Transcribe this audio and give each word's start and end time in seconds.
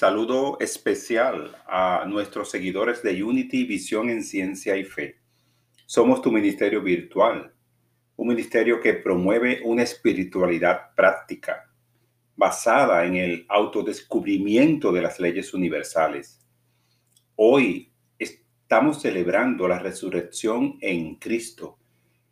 Saludo 0.00 0.56
especial 0.60 1.54
a 1.66 2.06
nuestros 2.08 2.50
seguidores 2.50 3.02
de 3.02 3.22
Unity 3.22 3.64
Visión 3.64 4.08
en 4.08 4.24
Ciencia 4.24 4.74
y 4.78 4.84
Fe. 4.84 5.18
Somos 5.84 6.22
tu 6.22 6.32
ministerio 6.32 6.80
virtual, 6.80 7.52
un 8.16 8.28
ministerio 8.28 8.80
que 8.80 8.94
promueve 8.94 9.60
una 9.62 9.82
espiritualidad 9.82 10.94
práctica 10.96 11.70
basada 12.34 13.04
en 13.04 13.16
el 13.16 13.44
autodescubrimiento 13.50 14.90
de 14.90 15.02
las 15.02 15.20
leyes 15.20 15.52
universales. 15.52 16.40
Hoy 17.36 17.92
estamos 18.18 19.02
celebrando 19.02 19.68
la 19.68 19.80
resurrección 19.80 20.78
en 20.80 21.16
Cristo 21.16 21.76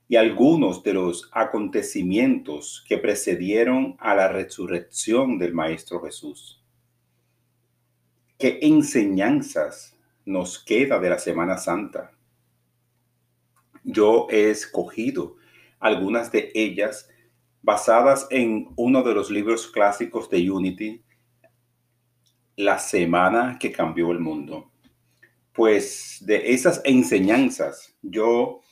y 0.09 0.17
algunos 0.17 0.83
de 0.83 0.95
los 0.95 1.29
acontecimientos 1.33 2.83
que 2.89 2.97
precedieron 2.97 3.95
a 3.99 4.15
la 4.15 4.29
resurrección 4.29 5.39
del 5.39 5.53
Maestro 5.53 6.01
Jesús. 6.01 6.58
¿Qué 8.39 8.59
enseñanzas 8.63 9.99
nos 10.25 10.63
queda 10.63 10.99
de 10.99 11.11
la 11.11 11.19
Semana 11.19 11.59
Santa? 11.59 12.13
Yo 13.85 14.27
he 14.31 14.51
escogido 14.51 15.37
algunas 15.81 16.31
de 16.33 16.51
ellas 16.55 17.09
basadas 17.63 18.27
en 18.31 18.69
uno 18.77 19.03
de 19.03 19.15
los 19.15 19.31
libros 19.31 19.67
clásicos 19.67 20.31
de 20.31 20.51
Unity, 20.51 21.03
La 22.57 22.79
Semana 22.79 23.59
que 23.59 23.73
cambió 23.73 24.13
el 24.13 24.21
mundo. 24.21 24.71
Pues 25.53 26.19
de 26.21 26.53
esas 26.53 26.81
enseñanzas 26.85 27.97
yo 28.03 28.63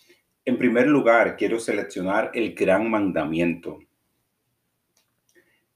en 0.49 0.59
primer 0.59 0.87
lugar, 0.87 1.37
quiero 1.37 1.59
seleccionar 1.59 2.31
el 2.33 2.55
gran 2.55 2.89
mandamiento. 2.89 3.81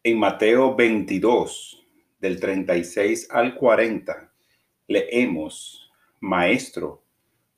En 0.05 0.17
Mateo 0.17 0.77
22, 0.77 1.80
del 2.21 2.39
36 2.39 3.29
al 3.31 3.55
40, 3.55 4.33
leemos, 4.87 5.91
Maestro, 6.21 7.03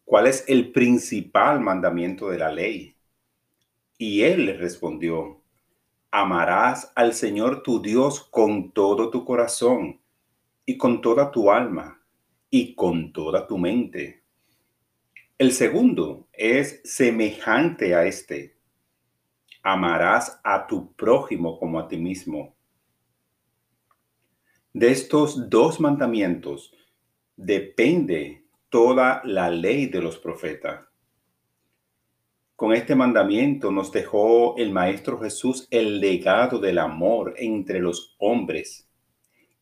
¿cuál 0.05 0.27
es 0.27 0.45
el 0.49 0.73
principal 0.73 1.61
mandamiento 1.61 2.31
de 2.31 2.39
la 2.39 2.51
ley? 2.51 2.97
Y 3.99 4.23
él 4.23 4.47
le 4.47 4.57
respondió, 4.57 5.43
amarás 6.11 6.93
al 6.95 7.15
Señor 7.15 7.63
tu 7.63 7.83
Dios 7.83 8.21
con 8.21 8.73
todo 8.73 9.11
tu 9.11 9.25
corazón 9.25 10.01
y 10.65 10.77
con 10.79 11.01
toda 11.01 11.31
tu 11.31 11.51
alma 11.51 12.03
y 12.51 12.75
con 12.75 13.13
toda 13.13 13.47
tu 13.47 13.59
mente 13.59 14.23
el 15.43 15.51
segundo 15.51 16.29
es 16.33 16.81
semejante 16.85 17.97
a 17.97 18.05
este. 18.05 18.57
Amarás 19.65 20.41
a 20.45 20.69
tu 20.69 20.93
prójimo 20.93 21.59
como 21.59 21.81
a 21.81 21.89
ti 21.89 21.97
mismo. 21.97 22.55
De 24.73 24.91
estos 24.91 25.51
dos 25.51 25.81
mandamientos 25.81 26.73
depende 27.37 28.45
toda 28.69 29.23
la 29.25 29.51
ley 29.51 29.87
de 29.87 30.01
los 30.01 30.19
profetas. 30.19 30.87
Con 32.57 32.73
este 32.73 32.95
mandamiento 32.95 33.71
nos 33.71 33.91
dejó 33.91 34.57
el 34.57 34.71
Maestro 34.71 35.19
Jesús 35.21 35.67
el 35.71 36.01
legado 36.01 36.59
del 36.59 36.79
amor 36.79 37.35
entre 37.37 37.81
los 37.81 38.15
hombres. 38.19 38.89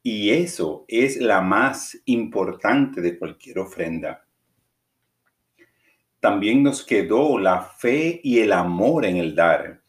Y 0.03 0.31
eso 0.31 0.85
es 0.89 1.21
la 1.21 1.41
más 1.41 2.01
importante 2.05 3.01
de 3.01 3.19
cualquier 3.19 3.59
ofrenda 3.59 4.25
también 6.21 6.63
nos 6.63 6.85
quedó 6.85 7.39
la 7.39 7.63
fe 7.63 8.21
y 8.23 8.41
el 8.41 8.53
amor 8.53 9.07
en 9.07 9.17
el 9.17 9.35
dar. 9.35 9.80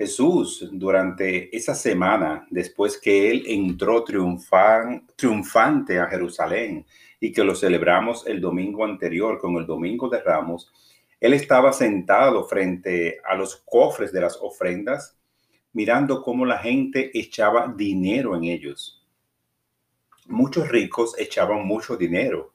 Jesús, 0.00 0.66
durante 0.72 1.54
esa 1.54 1.74
semana, 1.74 2.46
después 2.48 2.98
que 2.98 3.30
Él 3.30 3.44
entró 3.46 4.02
triunfante 4.02 5.98
a 5.98 6.06
Jerusalén 6.06 6.86
y 7.20 7.30
que 7.30 7.44
lo 7.44 7.54
celebramos 7.54 8.26
el 8.26 8.40
domingo 8.40 8.86
anterior 8.86 9.38
con 9.38 9.56
el 9.56 9.66
Domingo 9.66 10.08
de 10.08 10.22
Ramos, 10.22 10.72
Él 11.20 11.34
estaba 11.34 11.74
sentado 11.74 12.48
frente 12.48 13.18
a 13.22 13.34
los 13.34 13.56
cofres 13.56 14.10
de 14.10 14.22
las 14.22 14.38
ofrendas, 14.40 15.18
mirando 15.74 16.22
cómo 16.22 16.46
la 16.46 16.56
gente 16.56 17.10
echaba 17.12 17.70
dinero 17.76 18.34
en 18.34 18.44
ellos. 18.44 19.06
Muchos 20.24 20.66
ricos 20.70 21.14
echaban 21.18 21.66
mucho 21.66 21.98
dinero 21.98 22.54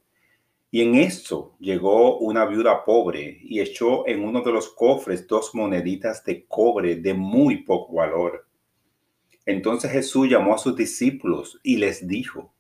y 0.76 0.82
en 0.82 0.96
esto 0.96 1.56
llegó 1.58 2.18
una 2.18 2.46
viuda 2.46 2.84
pobre 2.84 3.40
y 3.44 3.62
echó 3.62 4.06
en 4.10 4.22
uno 4.22 4.42
de 4.42 4.52
los 4.52 4.68
cofres 4.68 5.26
dos 5.26 5.56
moneditas 5.56 6.22
de 6.26 6.46
cobre 6.48 6.98
de 6.98 7.14
muy 7.14 7.64
poco 7.64 7.94
valor. 7.94 8.46
Entonces 9.46 9.90
Jesús 9.90 10.28
llamó 10.28 10.54
a 10.54 10.58
sus 10.58 10.76
discípulos 10.76 11.62
y 11.64 11.78
les 11.78 12.06
dijo, 12.06 12.54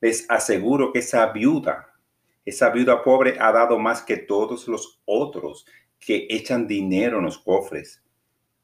les 0.00 0.28
aseguro 0.28 0.92
que 0.92 0.98
esa 0.98 1.26
viuda, 1.26 1.94
esa 2.44 2.70
viuda 2.70 3.04
pobre 3.04 3.36
ha 3.38 3.52
dado 3.52 3.78
más 3.78 4.02
que 4.02 4.16
todos 4.16 4.66
los 4.66 5.00
otros 5.04 5.66
que 6.00 6.26
echan 6.28 6.66
dinero 6.66 7.18
en 7.18 7.26
los 7.26 7.38
cofres, 7.38 8.02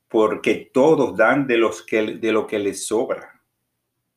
porque 0.08 0.72
todos 0.74 1.16
dan 1.16 1.46
de, 1.46 1.56
los 1.56 1.84
que, 1.84 2.16
de 2.16 2.32
lo 2.32 2.48
que 2.48 2.58
les 2.58 2.84
sobra. 2.84 3.44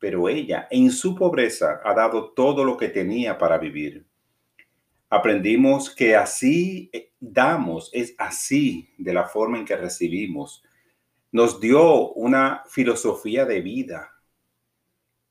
Pero 0.00 0.28
ella, 0.28 0.66
en 0.72 0.90
su 0.90 1.14
pobreza, 1.14 1.80
ha 1.84 1.94
dado 1.94 2.32
todo 2.32 2.64
lo 2.64 2.76
que 2.76 2.88
tenía 2.88 3.38
para 3.38 3.58
vivir 3.58 4.04
aprendimos 5.08 5.94
que 5.94 6.16
así 6.16 6.90
eh, 6.92 7.12
damos, 7.20 7.90
es 7.92 8.14
así 8.18 8.88
de 8.98 9.12
la 9.12 9.24
forma 9.24 9.58
en 9.58 9.64
que 9.64 9.76
recibimos. 9.76 10.62
Nos 11.32 11.60
dio 11.60 12.12
una 12.12 12.62
filosofía 12.68 13.44
de 13.44 13.60
vida, 13.60 14.12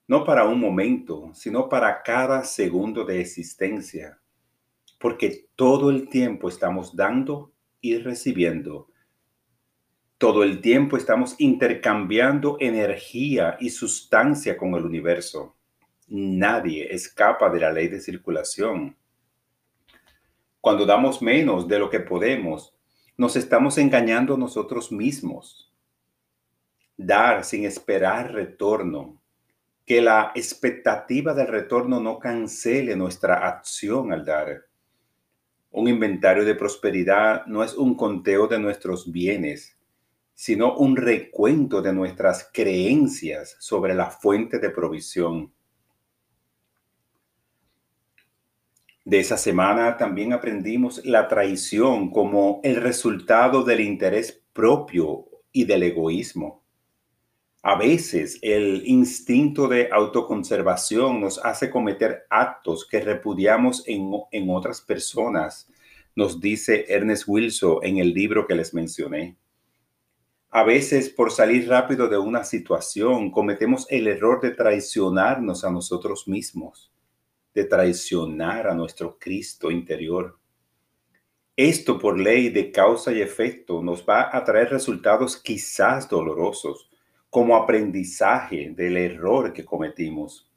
no 0.07 0.23
para 0.23 0.45
un 0.45 0.59
momento, 0.59 1.31
sino 1.33 1.67
para 1.67 2.03
cada 2.03 2.43
segundo 2.43 3.05
de 3.05 3.21
existencia, 3.21 4.19
porque 4.99 5.47
todo 5.55 5.89
el 5.89 6.09
tiempo 6.09 6.47
estamos 6.47 6.95
dando 6.95 7.51
y 7.81 7.97
recibiendo. 7.97 8.89
Todo 10.17 10.43
el 10.43 10.61
tiempo 10.61 10.95
estamos 10.95 11.35
intercambiando 11.39 12.57
energía 12.59 13.57
y 13.59 13.69
sustancia 13.69 14.55
con 14.55 14.73
el 14.75 14.85
universo. 14.85 15.57
Nadie 16.07 16.93
escapa 16.93 17.49
de 17.49 17.59
la 17.59 17.71
ley 17.71 17.89
de 17.89 17.99
circulación 17.99 18.95
cuando 20.65 20.87
damos 20.87 21.21
menos 21.21 21.67
de 21.67 21.77
lo 21.77 21.91
que 21.91 21.99
podemos, 21.99 22.73
nos 23.17 23.35
estamos 23.35 23.77
engañando 23.77 24.35
nosotros 24.35 24.91
mismos. 24.91 25.71
Dar 26.97 27.43
sin 27.43 27.65
esperar 27.65 28.33
retorno. 28.33 29.21
Que 29.85 30.01
la 30.01 30.31
expectativa 30.33 31.35
del 31.35 31.49
retorno 31.49 31.99
no 31.99 32.17
cancele 32.17 32.95
nuestra 32.95 33.47
acción 33.47 34.11
al 34.11 34.25
dar. 34.25 34.65
Un 35.69 35.87
inventario 35.87 36.43
de 36.43 36.55
prosperidad 36.55 37.45
no 37.45 37.63
es 37.63 37.75
un 37.75 37.93
conteo 37.93 38.47
de 38.47 38.57
nuestros 38.57 39.11
bienes, 39.11 39.77
sino 40.33 40.75
un 40.77 40.97
recuento 40.97 41.83
de 41.83 41.93
nuestras 41.93 42.49
creencias 42.51 43.55
sobre 43.59 43.93
la 43.93 44.09
fuente 44.09 44.57
de 44.57 44.71
provisión. 44.71 45.53
De 49.05 49.19
esa 49.19 49.37
semana 49.37 49.97
también 49.97 50.33
aprendimos 50.33 51.05
la 51.05 51.27
traición 51.27 52.09
como 52.09 52.59
el 52.63 52.77
resultado 52.77 53.63
del 53.63 53.81
interés 53.81 54.41
propio 54.51 55.27
y 55.51 55.65
del 55.65 55.83
egoísmo. 55.83 56.63
A 57.61 57.77
veces 57.77 58.39
el 58.41 58.81
instinto 58.87 59.67
de 59.67 59.89
autoconservación 59.91 61.21
nos 61.21 61.37
hace 61.37 61.69
cometer 61.69 62.25
actos 62.31 62.87
que 62.87 62.99
repudiamos 62.99 63.83
en, 63.87 64.09
en 64.31 64.49
otras 64.49 64.81
personas, 64.81 65.69
nos 66.15 66.41
dice 66.41 66.85
Ernest 66.87 67.25
Wilson 67.27 67.79
en 67.83 67.97
el 67.99 68.11
libro 68.11 68.47
que 68.47 68.55
les 68.55 68.73
mencioné. 68.73 69.37
A 70.49 70.63
veces 70.63 71.11
por 71.11 71.31
salir 71.31 71.69
rápido 71.69 72.07
de 72.07 72.17
una 72.17 72.43
situación 72.43 73.29
cometemos 73.29 73.85
el 73.91 74.07
error 74.07 74.41
de 74.41 74.51
traicionarnos 74.51 75.63
a 75.63 75.69
nosotros 75.69 76.27
mismos 76.27 76.91
de 77.55 77.63
traicionar 77.63 78.67
a 78.67 78.75
nuestro 78.75 79.17
Cristo 79.17 79.71
interior. 79.71 80.37
Esto 81.55 81.97
por 81.97 82.19
ley 82.19 82.49
de 82.49 82.69
causa 82.69 83.13
y 83.13 83.21
efecto 83.21 83.81
nos 83.81 84.05
va 84.05 84.29
a 84.35 84.43
traer 84.43 84.69
resultados 84.69 85.37
quizás 85.37 86.09
dolorosos, 86.09 86.91
como 87.29 87.55
aprendizaje 87.55 88.73
del 88.75 88.97
error 88.97 89.53
que 89.53 89.63
cometimos. 89.63 90.51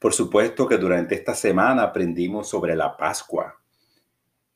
Por 0.00 0.12
supuesto 0.12 0.66
que 0.66 0.76
durante 0.76 1.14
esta 1.14 1.34
semana 1.34 1.84
aprendimos 1.84 2.48
sobre 2.48 2.74
la 2.74 2.96
Pascua, 2.96 3.60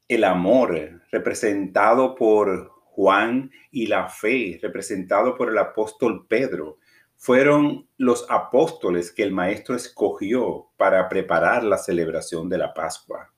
el 0.08 0.24
amor 0.24 1.02
representado 1.12 2.16
por 2.16 2.72
Juan 2.86 3.50
y 3.70 3.86
la 3.86 4.08
fe 4.08 4.58
representado 4.60 5.36
por 5.36 5.50
el 5.50 5.58
apóstol 5.58 6.26
Pedro 6.26 6.79
fueron 7.20 7.86
los 7.98 8.24
apóstoles 8.30 9.12
que 9.12 9.22
el 9.22 9.30
maestro 9.30 9.76
escogió 9.76 10.70
para 10.78 11.06
preparar 11.06 11.62
la 11.62 11.76
celebración 11.76 12.48
de 12.48 12.56
la 12.56 12.72
Pascua. 12.72 13.30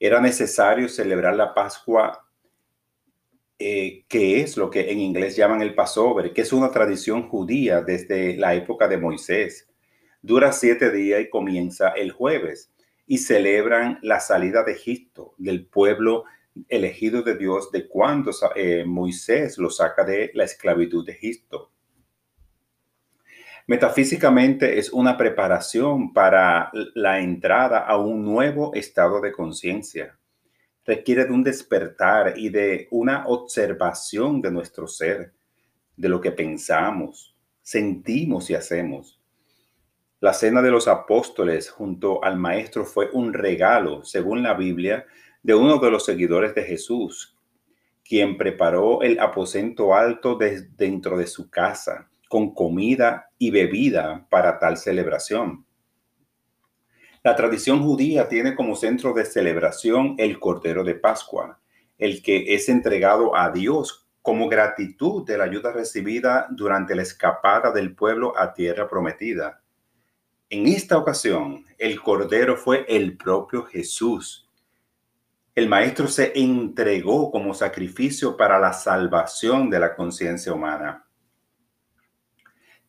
Era 0.00 0.20
necesario 0.20 0.88
celebrar 0.88 1.36
la 1.36 1.54
Pascua, 1.54 2.26
eh, 3.60 4.04
que 4.08 4.40
es 4.40 4.56
lo 4.56 4.70
que 4.70 4.90
en 4.90 4.98
inglés 4.98 5.36
llaman 5.36 5.62
el 5.62 5.76
Passover, 5.76 6.32
que 6.32 6.42
es 6.42 6.52
una 6.52 6.72
tradición 6.72 7.28
judía 7.28 7.80
desde 7.80 8.36
la 8.36 8.56
época 8.56 8.88
de 8.88 8.98
Moisés, 8.98 9.68
Dura 10.20 10.52
siete 10.52 10.90
días 10.90 11.20
y 11.20 11.28
comienza 11.28 11.90
el 11.90 12.10
jueves 12.10 12.72
y 13.06 13.18
celebran 13.18 13.98
la 14.00 14.20
salida 14.20 14.64
de 14.64 14.72
Egipto 14.72 15.34
del 15.36 15.66
pueblo 15.66 16.24
elegido 16.70 17.20
de 17.20 17.36
Dios 17.36 17.70
de 17.70 17.86
cuando 17.86 18.30
eh, 18.56 18.84
Moisés 18.86 19.58
lo 19.58 19.68
saca 19.68 20.02
de 20.02 20.30
la 20.32 20.44
esclavitud 20.44 21.04
de 21.04 21.12
Egipto. 21.12 21.73
Metafísicamente 23.66 24.78
es 24.78 24.92
una 24.92 25.16
preparación 25.16 26.12
para 26.12 26.70
la 26.94 27.20
entrada 27.20 27.78
a 27.78 27.96
un 27.96 28.22
nuevo 28.22 28.74
estado 28.74 29.22
de 29.22 29.32
conciencia. 29.32 30.18
Requiere 30.84 31.24
de 31.24 31.32
un 31.32 31.42
despertar 31.42 32.34
y 32.36 32.50
de 32.50 32.88
una 32.90 33.26
observación 33.26 34.42
de 34.42 34.50
nuestro 34.50 34.86
ser, 34.86 35.32
de 35.96 36.08
lo 36.10 36.20
que 36.20 36.30
pensamos, 36.30 37.34
sentimos 37.62 38.50
y 38.50 38.54
hacemos. 38.54 39.18
La 40.20 40.34
cena 40.34 40.60
de 40.60 40.70
los 40.70 40.86
apóstoles 40.86 41.70
junto 41.70 42.22
al 42.22 42.36
Maestro 42.36 42.84
fue 42.84 43.08
un 43.14 43.32
regalo, 43.32 44.04
según 44.04 44.42
la 44.42 44.52
Biblia, 44.52 45.06
de 45.42 45.54
uno 45.54 45.78
de 45.78 45.90
los 45.90 46.04
seguidores 46.04 46.54
de 46.54 46.64
Jesús, 46.64 47.34
quien 48.06 48.36
preparó 48.36 49.00
el 49.00 49.18
aposento 49.20 49.94
alto 49.94 50.36
dentro 50.36 51.16
de 51.16 51.26
su 51.26 51.48
casa 51.48 52.10
con 52.34 52.52
comida 52.52 53.30
y 53.38 53.52
bebida 53.52 54.26
para 54.28 54.58
tal 54.58 54.76
celebración. 54.76 55.64
La 57.22 57.36
tradición 57.36 57.80
judía 57.80 58.28
tiene 58.28 58.56
como 58.56 58.74
centro 58.74 59.12
de 59.12 59.24
celebración 59.24 60.16
el 60.18 60.40
Cordero 60.40 60.82
de 60.82 60.96
Pascua, 60.96 61.60
el 61.96 62.24
que 62.24 62.52
es 62.52 62.68
entregado 62.68 63.36
a 63.36 63.52
Dios 63.52 64.08
como 64.20 64.48
gratitud 64.48 65.24
de 65.24 65.38
la 65.38 65.44
ayuda 65.44 65.70
recibida 65.70 66.48
durante 66.50 66.96
la 66.96 67.02
escapada 67.02 67.70
del 67.70 67.94
pueblo 67.94 68.36
a 68.36 68.52
tierra 68.52 68.88
prometida. 68.88 69.62
En 70.50 70.66
esta 70.66 70.98
ocasión, 70.98 71.64
el 71.78 72.00
Cordero 72.00 72.56
fue 72.56 72.84
el 72.88 73.16
propio 73.16 73.62
Jesús. 73.62 74.50
El 75.54 75.68
Maestro 75.68 76.08
se 76.08 76.32
entregó 76.34 77.30
como 77.30 77.54
sacrificio 77.54 78.36
para 78.36 78.58
la 78.58 78.72
salvación 78.72 79.70
de 79.70 79.78
la 79.78 79.94
conciencia 79.94 80.52
humana. 80.52 81.04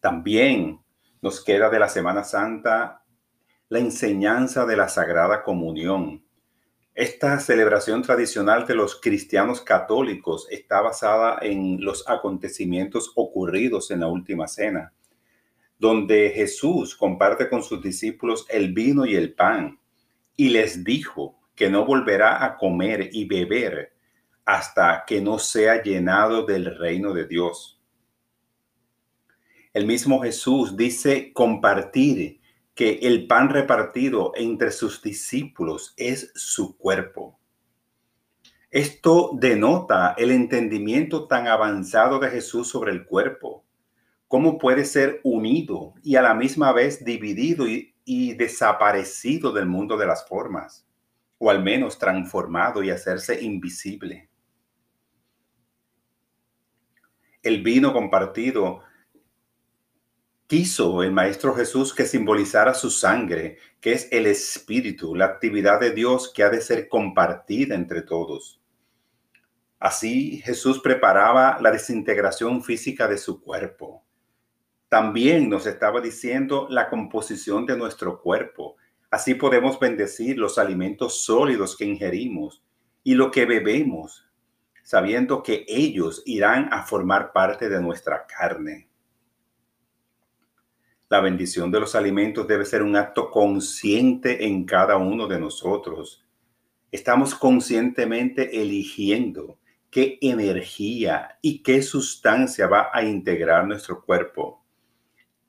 También 0.06 0.81
nos 1.19 1.44
queda 1.44 1.68
de 1.72 1.80
la 1.80 1.90
Semana 1.90 2.24
Santa 2.24 3.04
la 3.69 3.80
enseñanza 3.80 4.63
de 4.68 4.78
la 4.78 4.88
Sagrada 4.88 5.42
Comunión. 5.42 6.24
Esta 6.94 7.40
celebración 7.40 8.04
tradicional 8.04 8.68
de 8.68 8.75
los 8.75 9.02
cristianos 9.02 9.62
católicos 9.62 10.46
está 10.52 10.81
basada 10.81 11.40
en 11.42 11.84
los 11.84 12.07
acontecimientos 12.07 13.13
ocurridos 13.16 13.90
en 13.90 14.02
la 14.02 14.07
Última 14.07 14.48
Cena, 14.48 14.94
donde 15.80 16.30
Jesús 16.30 16.96
comparte 16.96 17.50
con 17.50 17.63
sus 17.63 17.81
discípulos 17.81 18.46
el 18.50 18.74
vino 18.74 19.07
y 19.07 19.16
el 19.16 19.34
pan 19.34 19.80
y 20.38 20.50
les 20.50 20.84
dijo 20.84 21.40
que 21.56 21.68
no 21.68 21.84
volverá 21.84 22.46
a 22.46 22.57
comer 22.57 23.10
y 23.12 23.25
beber 23.25 23.96
hasta 24.46 25.04
que 25.07 25.19
no 25.19 25.40
sea 25.40 25.81
llenado 25.81 26.46
del 26.46 26.78
reino 26.78 27.12
de 27.12 27.25
Dios. 27.25 27.75
El 29.75 29.88
mismo 29.88 30.22
Jesús 30.22 30.77
dice 30.77 31.33
compartir 31.33 32.39
que 32.75 33.00
el 33.01 33.27
pan 33.27 33.50
repartido 33.50 34.31
entre 34.36 34.72
sus 34.72 35.01
discípulos 35.01 35.94
es 35.98 36.31
su 36.33 36.77
cuerpo. 36.77 37.38
Esto 38.72 39.31
denota 39.33 40.16
el 40.18 40.31
entendimiento 40.31 41.27
tan 41.27 41.48
avanzado 41.48 42.19
de 42.19 42.30
Jesús 42.30 42.69
sobre 42.69 42.94
el 42.94 43.06
cuerpo, 43.06 43.66
cómo 44.30 44.60
puede 44.60 44.86
ser 44.86 45.19
unido 45.25 45.94
y 46.01 46.16
a 46.16 46.21
la 46.21 46.33
misma 46.33 46.71
vez 46.71 47.04
dividido 47.04 47.68
y, 47.68 48.33
desaparecido 48.36 49.51
del 49.51 49.66
mundo 49.66 49.98
de 49.98 50.07
las 50.07 50.25
formas, 50.25 50.88
o 51.38 51.50
al 51.50 51.62
menos 51.62 52.00
transformado 52.00 52.81
y 52.81 52.92
hacerse 52.92 53.44
invisible. 53.44 54.30
El 57.44 57.62
vino 57.62 57.92
compartido 57.92 58.81
Quiso 60.47 61.01
el 61.01 61.12
Maestro 61.12 61.56
Jesús 61.56 61.92
que 61.92 62.06
simbolizara 62.06 62.75
su 62.75 62.92
sangre, 62.92 63.57
que 63.81 63.94
es 63.94 64.07
el 64.12 64.27
Espíritu, 64.27 65.15
la 65.15 65.25
actividad 65.25 65.80
de 65.80 65.89
Dios 65.89 66.31
que 66.31 66.44
ha 66.44 66.51
de 66.51 66.62
ser 66.62 66.88
compartida 66.88 67.74
entre 67.74 68.03
todos. 68.03 68.62
Así 69.80 70.42
Jesús 70.45 70.81
preparaba 70.81 71.57
la 71.62 71.71
desintegración 71.71 72.63
física 72.63 73.07
de 73.07 73.18
su 73.18 73.42
cuerpo. 73.42 74.06
También 74.88 75.50
nos 75.50 75.65
estaba 75.65 76.00
diciendo 76.00 76.68
la 76.69 76.89
composición 76.89 77.65
de 77.65 77.75
nuestro 77.75 78.21
cuerpo. 78.21 78.75
Así 79.09 79.33
podemos 79.33 79.80
bendecir 79.80 80.38
los 80.38 80.59
alimentos 80.59 81.24
sólidos 81.24 81.75
que 81.75 81.86
ingerimos 81.86 82.63
y 83.03 83.15
lo 83.15 83.31
que 83.31 83.47
bebemos, 83.47 84.27
sabiendo 84.83 85.42
que 85.42 85.65
ellos 85.68 86.21
irán 86.27 86.69
a 86.71 86.83
formar 86.83 87.33
parte 87.33 87.68
de 87.68 87.81
nuestra 87.81 88.27
carne. 88.27 88.89
La 91.16 91.22
bendición 91.22 91.72
de 91.72 91.80
los 91.80 91.96
alimentos 91.96 92.46
debe 92.46 92.66
ser 92.66 92.84
un 92.84 92.98
acto 92.98 93.32
consciente 93.32 94.48
en 94.48 94.66
cada 94.66 94.98
uno 94.98 95.30
de 95.30 95.40
nosotros. 95.40 96.28
Estamos 96.92 97.34
conscientemente 97.34 98.62
eligiendo 98.62 99.58
qué 99.90 100.18
energía 100.20 101.40
y 101.42 101.64
qué 101.64 101.82
sustancia 101.84 102.68
va 102.68 102.90
a 102.92 103.02
integrar 103.02 103.66
nuestro 103.66 104.04
cuerpo. 104.04 104.62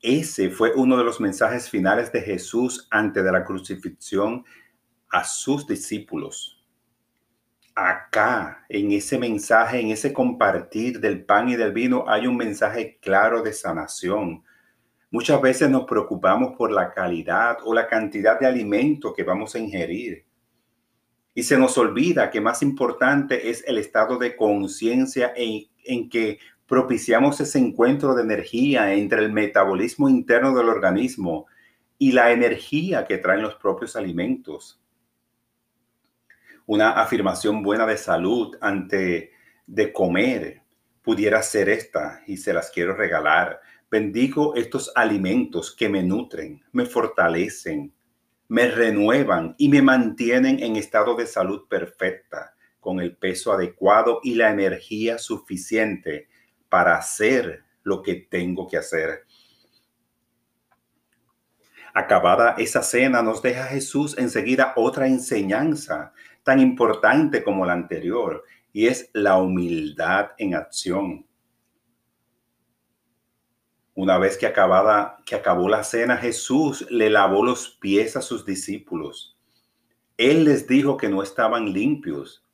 Ese 0.01 0.51
fue 0.51 0.73
uno 0.77 0.97
de 0.97 1.03
los 1.03 1.21
mensajes 1.21 1.69
finales 1.69 2.13
de 2.13 2.21
Jesús 2.21 2.87
antes 2.93 3.25
de 3.25 3.33
la 3.33 3.43
crucifixión 3.43 4.45
a 5.11 5.25
sus 5.25 5.67
discípulos. 5.67 6.65
Acá, 7.75 8.65
en 8.69 8.93
ese 8.93 9.19
mensaje, 9.19 9.81
en 9.81 9.91
ese 9.91 10.13
compartir 10.13 11.01
del 11.01 11.25
pan 11.25 11.49
y 11.49 11.57
del 11.57 11.73
vino, 11.73 12.05
hay 12.07 12.29
un 12.29 12.37
mensaje 12.37 13.01
claro 13.03 13.43
de 13.43 13.53
sanación, 13.53 14.45
Muchas 15.17 15.41
veces 15.41 15.71
nos 15.71 15.87
preocupamos 15.87 16.55
por 16.59 16.71
la 16.71 16.93
calidad 16.93 17.57
o 17.65 17.73
la 17.73 17.87
cantidad 17.87 18.39
de 18.39 18.45
alimento 18.45 19.15
que 19.15 19.23
vamos 19.23 19.55
a 19.55 19.59
ingerir. 19.59 20.27
Y 21.33 21.43
se 21.43 21.57
nos 21.57 21.79
olvida 21.79 22.31
que 22.31 22.43
más 22.43 22.61
importante 22.61 23.49
es 23.49 23.65
el 23.67 23.79
estado 23.79 24.19
de 24.19 24.37
conciencia 24.37 25.33
en, 25.35 25.69
en, 25.85 26.11
que 26.11 26.39
propiciamos 26.67 27.41
ese 27.41 27.59
encuentro 27.59 28.15
de 28.15 28.25
energía 28.25 28.93
entre 28.93 29.25
el 29.25 29.33
metabolismo 29.33 30.11
interno 30.11 30.55
del 30.55 30.69
organismo 30.69 31.47
y 31.97 32.13
la 32.13 32.31
energía 32.31 33.07
que 33.07 33.17
traen 33.17 33.41
los 33.41 33.55
propios 33.55 33.97
alimentos. 33.97 34.79
Una 36.67 36.91
afirmación 36.91 37.63
buena 37.63 37.87
de 37.87 37.97
salud 37.97 38.55
ante 38.61 39.31
de 39.67 39.93
comer 39.95 40.61
pudiera 41.01 41.41
ser 41.41 41.71
esta 41.71 42.21
y 42.27 42.37
se 42.37 42.53
las 42.53 42.71
quiero 42.71 42.95
regalar. 42.95 43.63
Bendigo 43.91 44.57
estos 44.57 44.91
alimentos 44.95 45.75
que 45.75 45.89
me 45.89 46.03
nutren, 46.03 46.63
me 46.73 46.87
fortalecen, 46.87 47.95
me 48.49 48.69
renuevan 48.69 49.55
y 49.59 49.69
me 49.69 49.83
mantienen 49.83 50.63
en 50.63 50.77
estado 50.77 51.15
de 51.15 51.27
salud 51.27 51.69
perfecta, 51.69 52.55
con 52.81 53.01
el 53.01 53.17
peso 53.17 53.53
adecuado 53.53 54.21
y 54.23 54.35
la 54.35 54.51
energía 54.51 55.19
suficiente 55.19 56.29
para 56.69 56.97
hacer 56.97 57.65
lo 57.83 58.03
que 58.03 58.15
tengo 58.15 58.67
que 58.67 58.77
hacer. 58.77 59.25
Acabada 61.95 62.57
esa 62.59 62.83
cena, 62.83 63.23
nos 63.23 63.41
deja 63.41 63.65
Jesús 63.65 64.19
enseguida 64.19 64.73
otra 64.77 65.07
enseñanza 65.07 66.13
tan 66.43 66.61
importante 66.61 67.43
como 67.43 67.67
la 67.67 67.73
anterior, 67.73 68.45
y 68.73 68.87
es 68.87 69.11
la 69.15 69.39
humildad 69.39 70.31
en 70.39 70.55
acción. 70.55 71.26
Una 73.97 74.19
vez 74.19 74.37
que, 74.37 74.47
acabada, 74.47 75.17
que 75.25 75.35
acabó 75.35 75.71
la 75.71 75.83
cena, 75.83 76.19
Jesús 76.19 76.87
le 76.91 77.09
lavó 77.09 77.43
los 77.43 77.71
pies 77.81 78.15
a 78.15 78.21
sus 78.21 78.45
discípulos. 78.45 79.39
Él 80.19 80.45
les 80.45 80.69
dijo 80.69 80.99
que 80.99 81.09
no 81.09 81.23
estaban 81.23 81.73
limpios. 81.73 82.45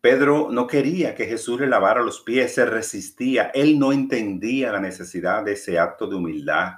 Pedro 0.00 0.50
no 0.52 0.68
quería 0.68 1.16
que 1.16 1.26
Jesús 1.26 1.58
le 1.60 1.66
lavara 1.66 2.00
los 2.00 2.20
pies, 2.20 2.54
se 2.54 2.64
resistía. 2.64 3.50
Él 3.52 3.76
no 3.76 3.92
entendía 3.92 4.70
la 4.70 4.78
necesidad 4.78 5.42
de 5.42 5.54
ese 5.54 5.80
acto 5.80 6.06
de 6.06 6.14
humildad. 6.14 6.74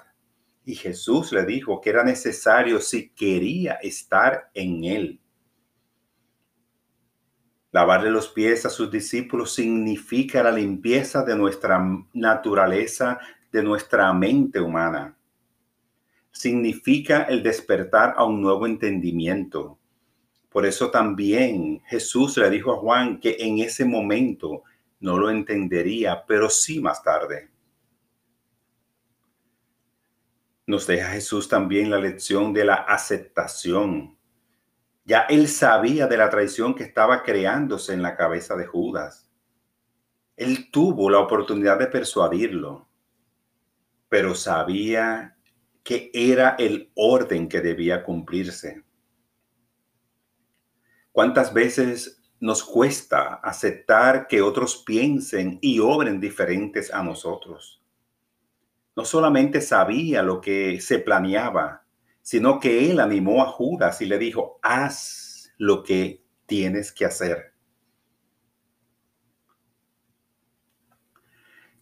Y 0.64 0.74
Jesús 0.74 1.30
le 1.30 1.44
dijo 1.44 1.78
que 1.82 1.90
era 1.90 2.02
necesario 2.02 2.80
si 2.80 3.10
quería 3.10 3.74
estar 3.74 4.50
en 4.54 4.84
él. 4.84 5.20
Lavarle 7.72 8.10
los 8.10 8.28
pies 8.28 8.66
a 8.66 8.70
sus 8.70 8.90
discípulos 8.90 9.54
significa 9.54 10.42
la 10.42 10.50
limpieza 10.50 11.22
de 11.22 11.36
nuestra 11.36 11.80
naturaleza, 12.12 13.18
de 13.52 13.62
nuestra 13.62 14.12
mente 14.12 14.60
humana. 14.60 15.16
Significa 16.32 17.22
el 17.24 17.42
despertar 17.42 18.14
a 18.16 18.24
un 18.24 18.40
nuevo 18.40 18.66
entendimiento. 18.66 19.78
Por 20.48 20.66
eso 20.66 20.90
también 20.90 21.80
Jesús 21.86 22.36
le 22.36 22.50
dijo 22.50 22.72
a 22.72 22.78
Juan 22.78 23.20
que 23.20 23.36
en 23.38 23.58
ese 23.58 23.84
momento 23.84 24.64
no 24.98 25.16
lo 25.16 25.30
entendería, 25.30 26.24
pero 26.26 26.50
sí 26.50 26.80
más 26.80 27.02
tarde. 27.02 27.50
nos 30.70 30.86
deja 30.86 31.10
Jesús 31.10 31.48
también 31.48 31.90
la 31.90 31.98
lección 31.98 32.52
de 32.52 32.64
la 32.64 32.74
aceptación. 32.74 34.16
Ya 35.04 35.20
él 35.22 35.48
sabía 35.48 36.06
de 36.06 36.16
la 36.16 36.30
traición 36.30 36.74
que 36.74 36.84
estaba 36.84 37.22
creándose 37.22 37.94
en 37.94 38.02
la 38.02 38.16
cabeza 38.16 38.56
de 38.56 38.66
Judas. 38.66 39.28
Él 40.36 40.70
tuvo 40.70 41.10
la 41.10 41.18
oportunidad 41.18 41.78
de 41.78 41.86
persuadirlo, 41.86 42.88
pero 44.08 44.34
sabía 44.34 45.36
que 45.82 46.10
era 46.12 46.56
el 46.58 46.90
orden 46.94 47.48
que 47.48 47.60
debía 47.60 48.04
cumplirse. 48.04 48.84
¿Cuántas 51.12 51.52
veces 51.52 52.22
nos 52.38 52.62
cuesta 52.62 53.34
aceptar 53.34 54.28
que 54.28 54.40
otros 54.42 54.82
piensen 54.86 55.58
y 55.60 55.80
obren 55.80 56.20
diferentes 56.20 56.92
a 56.92 57.02
nosotros? 57.02 57.80
no 59.00 59.06
solamente 59.06 59.62
sabía 59.62 60.22
lo 60.22 60.42
que 60.42 60.80
se 60.80 60.98
planeaba, 60.98 61.84
sino 62.22 62.60
que 62.60 62.90
él 62.90 63.00
animó 63.00 63.42
a 63.42 63.46
Judas 63.46 64.00
y 64.00 64.06
le 64.06 64.18
dijo, 64.18 64.58
haz 64.62 65.52
lo 65.58 65.82
que 65.82 66.24
tienes 66.46 66.92
que 66.92 67.04
hacer. 67.04 67.54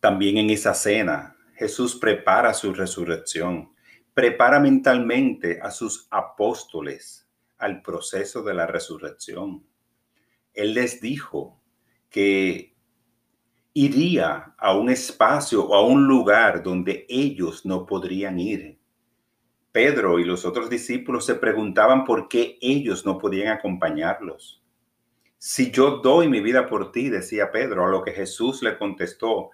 También 0.00 0.38
en 0.38 0.50
esa 0.50 0.74
cena, 0.74 1.36
Jesús 1.54 1.96
prepara 1.96 2.54
su 2.54 2.72
resurrección, 2.72 3.74
prepara 4.14 4.60
mentalmente 4.60 5.60
a 5.60 5.70
sus 5.70 6.06
apóstoles 6.10 7.28
al 7.58 7.82
proceso 7.82 8.42
de 8.42 8.54
la 8.54 8.66
resurrección. 8.66 9.66
Él 10.54 10.74
les 10.74 11.00
dijo 11.00 11.60
que 12.10 12.76
iría 13.74 14.54
a 14.56 14.76
un 14.76 14.90
espacio 14.90 15.64
o 15.64 15.74
a 15.74 15.84
un 15.84 16.06
lugar 16.06 16.62
donde 16.62 17.06
ellos 17.08 17.64
no 17.64 17.86
podrían 17.86 18.38
ir. 18.38 18.77
Pedro 19.78 20.18
y 20.18 20.24
los 20.24 20.44
otros 20.44 20.68
discípulos 20.68 21.24
se 21.24 21.36
preguntaban 21.36 22.04
por 22.04 22.26
qué 22.26 22.58
ellos 22.60 23.06
no 23.06 23.16
podían 23.16 23.52
acompañarlos. 23.52 24.60
Si 25.38 25.70
yo 25.70 25.98
doy 25.98 26.26
mi 26.26 26.40
vida 26.40 26.66
por 26.66 26.90
ti, 26.90 27.08
decía 27.08 27.52
Pedro, 27.52 27.86
a 27.86 27.88
lo 27.88 28.02
que 28.02 28.10
Jesús 28.10 28.60
le 28.60 28.76
contestó, 28.76 29.50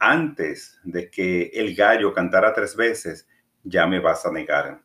antes 0.00 0.80
de 0.82 1.08
que 1.08 1.52
el 1.54 1.76
gallo 1.76 2.12
cantara 2.12 2.52
tres 2.52 2.74
veces, 2.74 3.28
ya 3.62 3.86
me 3.86 4.00
vas 4.00 4.26
a 4.26 4.32
negar. 4.32 4.82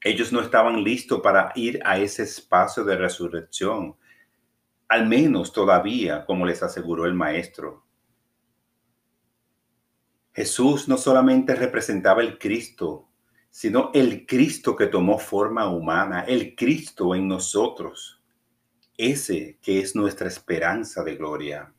Ellos 0.00 0.32
no 0.32 0.40
estaban 0.40 0.82
listos 0.82 1.20
para 1.20 1.52
ir 1.54 1.80
a 1.84 1.96
ese 2.00 2.24
espacio 2.24 2.82
de 2.82 2.96
resurrección 2.96 3.94
al 4.88 5.06
menos 5.06 5.52
todavía, 5.52 6.26
como 6.26 6.44
les 6.44 6.60
aseguró 6.64 7.06
el 7.06 7.14
maestro. 7.14 7.84
Jesús 10.32 10.88
no 10.88 10.96
solamente 10.96 11.54
representaba 11.54 12.20
el 12.20 12.36
Cristo, 12.36 13.10
sino 13.54 13.92
el 13.94 14.26
Cristo 14.26 14.74
que 14.74 14.88
tomó 14.88 15.16
forma 15.16 15.68
humana, 15.68 16.22
el 16.22 16.56
Cristo 16.56 17.14
en 17.14 17.28
nosotros, 17.28 18.20
ese 18.98 19.58
que 19.62 19.78
es 19.78 19.94
nuestra 19.94 20.26
esperanza 20.26 21.04
de 21.04 21.14
gloria. 21.14 21.72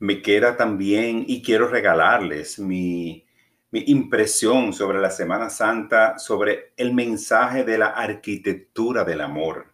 Me 0.00 0.20
queda 0.20 0.56
también 0.56 1.24
y 1.28 1.42
quiero 1.42 1.68
regalarles 1.68 2.58
mi 2.58 3.24
mi 3.70 3.82
impresión 3.88 4.72
sobre 4.72 5.00
la 5.00 5.10
Semana 5.10 5.50
Santa, 5.50 6.16
sobre 6.16 6.74
el 6.76 6.94
mensaje 6.94 7.64
de 7.64 7.76
la 7.76 7.88
arquitectura 7.88 9.02
del 9.02 9.20
amor. 9.20 9.73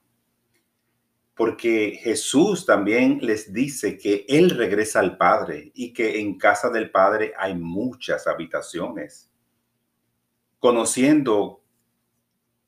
Porque 1.40 1.98
Jesús 2.02 2.66
también 2.66 3.18
les 3.22 3.50
dice 3.50 3.96
que 3.96 4.26
Él 4.28 4.50
regresa 4.50 5.00
al 5.00 5.16
Padre 5.16 5.72
y 5.74 5.94
que 5.94 6.20
en 6.20 6.36
casa 6.36 6.68
del 6.68 6.90
Padre 6.90 7.32
hay 7.38 7.54
muchas 7.54 8.26
habitaciones. 8.26 9.32
Conociendo 10.58 11.62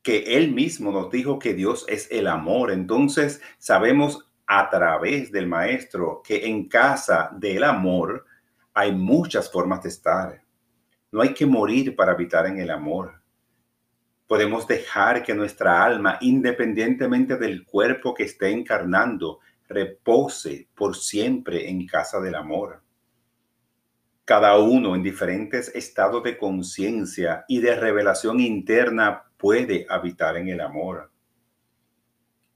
que 0.02 0.38
Él 0.38 0.52
mismo 0.52 0.90
nos 0.90 1.10
dijo 1.10 1.38
que 1.38 1.52
Dios 1.52 1.84
es 1.86 2.10
el 2.10 2.26
amor, 2.26 2.70
entonces 2.70 3.42
sabemos 3.58 4.32
a 4.46 4.70
través 4.70 5.30
del 5.30 5.46
Maestro 5.46 6.22
que 6.24 6.46
en 6.46 6.66
casa 6.66 7.28
del 7.36 7.64
amor 7.64 8.24
hay 8.72 8.92
muchas 8.92 9.52
formas 9.52 9.82
de 9.82 9.90
estar 9.90 10.42
no 11.12 11.20
hay 11.20 11.34
que 11.34 11.44
morir 11.44 11.94
para 11.94 12.12
habitar 12.12 12.46
en 12.46 12.58
el 12.58 12.70
amor. 12.70 13.21
Podemos 14.32 14.66
dejar 14.66 15.22
que 15.22 15.34
nuestra 15.34 15.84
alma, 15.84 16.16
independientemente 16.22 17.36
del 17.36 17.66
cuerpo 17.66 18.14
que 18.14 18.22
esté 18.22 18.48
encarnando, 18.48 19.40
repose 19.68 20.70
por 20.74 20.96
siempre 20.96 21.68
en 21.68 21.86
casa 21.86 22.18
del 22.18 22.36
amor. 22.36 22.80
Cada 24.24 24.56
uno 24.56 24.96
en 24.96 25.02
diferentes 25.02 25.68
estados 25.74 26.22
de 26.22 26.38
conciencia 26.38 27.44
y 27.46 27.60
de 27.60 27.76
revelación 27.76 28.40
interna 28.40 29.22
puede 29.36 29.84
habitar 29.90 30.38
en 30.38 30.48
el 30.48 30.62
amor. 30.62 31.10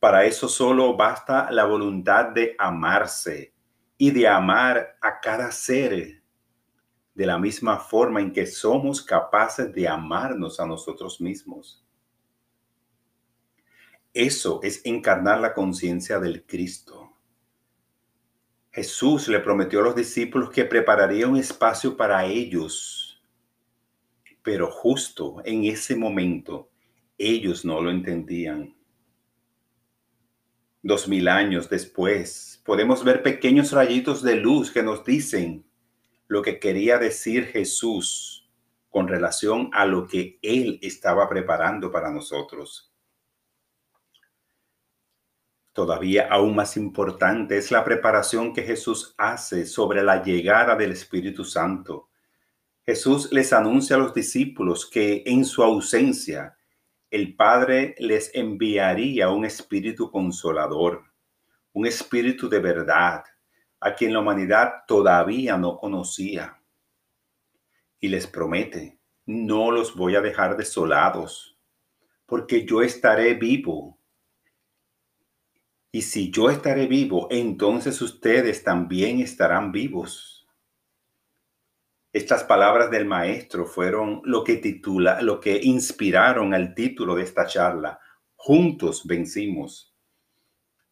Para 0.01 0.25
eso 0.25 0.49
solo 0.49 0.97
basta 0.97 1.51
la 1.51 1.67
voluntad 1.67 2.31
de 2.31 2.57
amarse 2.59 3.53
y 3.99 4.13
de 4.13 4.27
amar 4.27 4.97
a 5.03 5.21
cada 5.21 5.53
ser 5.53 6.23
de 7.17 7.25
la 7.25 7.39
misma 7.39 7.79
forma 7.79 8.21
en 8.21 8.31
que 8.31 8.47
somos 8.47 9.01
capaces 9.01 9.73
de 9.73 9.89
amarnos 9.89 10.61
a 10.61 10.67
nosotros 10.67 11.19
mismos. 11.19 11.83
Eso 14.13 14.61
es 14.63 14.83
encarnar 14.85 15.41
la 15.41 15.55
conciencia 15.55 16.21
del 16.21 16.45
Cristo. 16.45 17.11
Jesús 18.71 19.29
le 19.29 19.41
prometió 19.41 19.81
a 19.81 19.85
los 19.85 19.97
discípulos 19.97 20.51
que 20.51 20.67
prepararía 20.67 21.27
un 21.27 21.39
espacio 21.39 21.97
para 21.97 22.27
ellos, 22.27 23.23
pero 24.43 24.71
justo 24.71 25.37
en 25.47 25.65
ese 25.65 25.97
momento 25.97 26.69
ellos 27.17 27.65
no 27.65 27.81
lo 27.81 27.91
entendían. 27.91 28.77
Dos 30.83 31.09
mil 31.09 31.29
años 31.29 31.71
después, 31.71 32.63
podemos 32.63 33.03
ver 33.03 33.23
pequeños 33.23 33.73
rayitos 33.73 34.23
de 34.23 34.37
luz 34.37 34.71
que 34.71 34.83
nos 34.83 35.03
dicen 35.03 35.66
lo 36.29 36.43
que 36.43 36.59
quería 36.59 36.99
decir 36.99 37.47
Jesús 37.47 38.49
con 38.89 39.09
relación 39.09 39.71
a 39.73 39.85
lo 39.87 40.07
que 40.07 40.39
Él 40.43 40.79
estaba 40.83 41.29
preparando 41.29 41.91
para 41.93 42.11
nosotros. 42.11 42.93
Todavía 45.73 46.29
aún 46.31 46.57
más 46.57 46.79
importante 46.79 47.59
es 47.59 47.71
la 47.71 47.85
preparación 47.85 48.55
que 48.55 48.63
Jesús 48.63 49.15
hace 49.19 49.67
sobre 49.67 50.03
la 50.03 50.23
llegada 50.23 50.75
del 50.75 50.93
Espíritu 50.93 51.45
Santo. 51.45 52.09
Jesús 52.87 53.31
les 53.31 53.53
anuncia 53.53 53.97
a 53.97 53.99
los 53.99 54.15
discípulos 54.15 54.89
que 54.89 55.23
en 55.27 55.45
su 55.45 55.63
ausencia 55.63 56.57
el 57.11 57.37
Padre 57.37 57.95
les 57.99 58.35
enviaría 58.35 59.29
un 59.29 59.45
Espíritu 59.45 60.11
consolador, 60.11 61.05
un 61.75 61.87
Espíritu 61.87 62.49
de 62.49 62.61
verdad, 62.61 63.25
a 63.81 63.95
quien 63.95 64.13
la 64.13 64.21
humanidad 64.21 64.85
todavía 64.87 65.57
no 65.57 65.77
conocía. 65.77 66.61
Y 68.01 68.09
les 68.09 68.27
promete, 68.27 68.99
no 69.27 69.71
los 69.71 69.95
voy 69.95 70.17
a 70.17 70.21
dejar 70.21 70.57
desolados, 70.57 71.59
porque 72.27 72.65
yo 72.65 72.83
estaré 72.83 73.35
vivo. 73.35 73.99
Y 75.91 76.03
si 76.03 76.31
yo 76.31 76.51
estaré 76.51 76.87
vivo, 76.87 77.29
entonces 77.31 78.01
ustedes 78.03 78.63
también 78.63 79.21
estarán 79.21 79.73
vivos. 79.73 80.47
Estas 82.13 82.45
palabras 82.45 82.91
del 82.91 83.05
maestro 83.05 83.67
fueron 83.67 84.23
lo 84.25 84.43
que 84.43 84.57
titula, 84.57 85.21
lo 85.21 85.39
que 85.39 85.61
inspiraron 85.63 86.55
al 86.55 86.75
título 86.75 87.15
de 87.15 87.23
esta 87.23 87.47
charla. 87.47 88.01
Juntos 88.37 89.07
vencimos. 89.07 89.95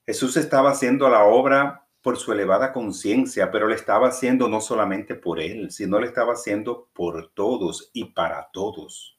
Jesús 0.05 0.37
estaba 0.37 0.71
haciendo 0.71 1.09
la 1.09 1.25
obra 1.25 1.84
por 2.05 2.19
su 2.19 2.33
elevada 2.33 2.71
conciencia, 2.71 3.51
pero 3.51 3.67
le 3.67 3.77
estaba 3.77 4.09
haciendo 4.09 4.47
no 4.47 4.61
solamente 4.61 5.15
por 5.15 5.41
él, 5.41 5.71
sino 5.71 5.99
le 5.99 6.07
estaba 6.07 6.35
haciendo 6.35 6.91
por 6.93 7.33
todos 7.33 7.91
y 7.95 8.13
para 8.13 8.51
todos. 8.53 9.19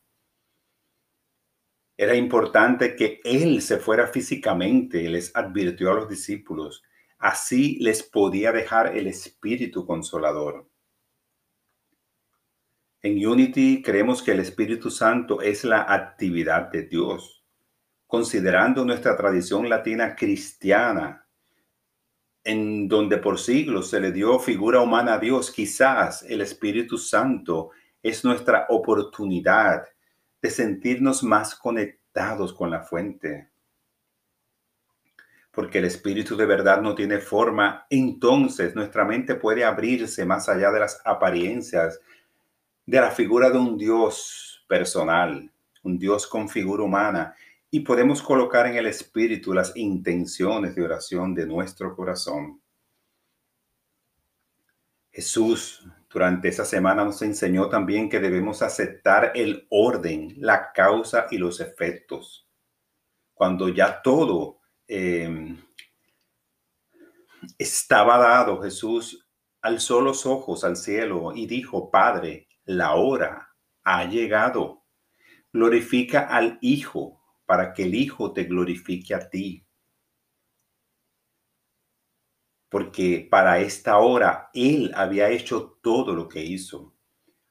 Era 1.98 2.13
importante 2.13 2.96
que 2.96 3.22
él 3.24 3.63
se 3.63 3.77
fuera 3.80 4.06
físicamente, 4.06 5.10
les 5.10 5.36
advirtió 5.36 5.89
a 5.89 5.96
los 5.96 6.08
discípulos. 6.08 6.84
Así 7.18 7.80
les 7.82 8.04
podía 8.04 8.51
dejar 8.51 8.96
el 8.96 9.08
Espíritu 9.08 9.88
Consolador. 9.88 10.70
En 13.01 13.25
Unity 13.25 13.82
creemos 13.82 14.22
que 14.22 14.34
el 14.34 14.42
Espíritu 14.42 14.92
Santo 14.92 15.42
es 15.42 15.63
la 15.63 15.92
actividad 15.92 16.70
de 16.70 16.84
Dios. 16.84 17.44
Considerando 18.06 18.86
nuestra 18.86 19.18
tradición 19.18 19.68
latina 19.70 20.15
cristiana, 20.15 21.25
en 22.46 22.88
donde 22.88 23.18
por 23.18 23.40
siglos 23.40 23.90
se 23.90 24.00
le 24.00 24.14
dio 24.14 24.40
figura 24.40 24.80
humana 24.80 25.16
a 25.16 25.20
Dios, 25.20 25.52
quizás 25.52 26.24
el 26.24 26.40
Espíritu 26.42 26.98
Santo 26.98 27.72
es 28.02 28.24
nuestra 28.24 28.68
oportunidad 28.70 29.84
de 30.42 30.50
sentirnos 30.52 31.24
más 31.24 31.56
conectados 31.56 32.54
con 32.54 32.70
la 32.70 32.82
fuente. 32.84 33.50
porque 35.56 35.80
el 35.80 35.86
espíritu 35.86 36.36
de 36.36 36.46
verdad 36.46 36.82
no 36.82 36.94
tiene 36.94 37.20
forma, 37.20 37.88
entonces 37.90 38.75
nuestra 38.75 39.06
mente 39.06 39.36
puede 39.36 39.64
abrirse 39.64 40.25
más 40.25 40.50
allá 40.50 40.70
de 40.70 40.82
las 40.82 41.02
apariencias 41.06 42.02
de 42.86 43.00
la 43.00 43.10
figura 43.10 43.50
de 43.50 43.58
un 43.58 43.78
Dios 43.78 44.66
personal, 44.68 45.50
un 45.82 45.98
Dios 45.98 46.28
con 46.28 46.50
figura 46.50 46.84
humana, 46.84 47.34
y 47.75 47.82
podemos 47.82 48.22
colocar 48.22 48.67
en 48.67 48.77
el 48.77 48.86
espíritu 48.86 49.53
las 49.53 49.75
intenciones 49.75 50.75
de 50.75 50.84
oración 50.84 51.36
de 51.36 51.46
nuestro 51.46 51.94
corazón. 51.94 52.62
Jesús 55.12 55.86
durante 56.10 56.48
esa 56.48 56.63
semana 56.63 57.03
nos 57.03 57.22
enseñó 57.22 57.67
también 57.67 58.10
que 58.10 58.22
debemos 58.22 58.62
aceptar 58.62 59.34
el 59.36 59.67
orden, 59.70 60.36
la 60.38 60.72
causa 60.72 61.27
y 61.29 61.38
los 61.38 61.60
efectos. 61.60 62.48
Cuando 63.34 63.67
ya 63.67 64.01
todo 64.01 64.62
Em, 64.88 65.58
estaba 67.58 68.17
dado, 68.17 68.62
Jesús 68.62 69.27
alzó 69.62 70.00
los 70.00 70.25
ojos 70.25 70.63
al 70.63 70.77
cielo 70.77 71.34
y 71.36 71.48
dijo, 71.48 71.89
Padre, 71.89 72.48
la 72.63 72.94
hora 72.94 73.50
ha 73.84 74.05
llegado. 74.05 74.86
Glorifica 75.51 76.22
al 76.22 76.58
Hijo 76.62 77.25
para 77.46 77.74
que 77.74 77.84
el 77.84 77.96
Hijo 77.96 78.34
te 78.34 78.44
glorifique 78.46 79.14
a 79.14 79.30
ti. 79.30 79.66
Porque 82.70 83.28
para 83.30 83.60
esta 83.60 83.98
hora 83.98 84.50
Él 84.54 84.92
había 84.96 85.30
hecho 85.30 85.78
todo 85.82 86.14
lo 86.14 86.28
que 86.28 86.44
hizo. 86.44 86.94